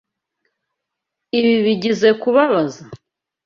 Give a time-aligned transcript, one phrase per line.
[1.39, 2.83] Ibi bigizoe kubabaza?